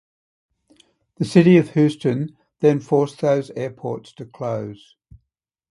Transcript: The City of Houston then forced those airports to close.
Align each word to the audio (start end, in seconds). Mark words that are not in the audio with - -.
The 1.17 1.25
City 1.25 1.57
of 1.57 1.69
Houston 1.75 2.35
then 2.59 2.79
forced 2.79 3.21
those 3.21 3.51
airports 3.51 4.11
to 4.13 4.25
close. 4.25 4.95